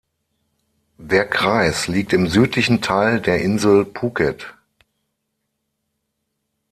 [0.97, 4.55] Der Kreis liegt im südlichen Teil der Insel Phuket.